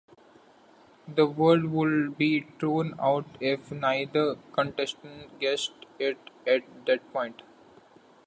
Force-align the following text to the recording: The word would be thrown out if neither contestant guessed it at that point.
The 1.07 1.27
word 1.27 1.65
would 1.65 2.17
be 2.17 2.47
thrown 2.59 2.95
out 2.99 3.27
if 3.39 3.69
neither 3.71 4.33
contestant 4.51 5.37
guessed 5.39 5.85
it 5.99 6.17
at 6.47 6.63
that 6.87 7.13
point. 7.13 7.43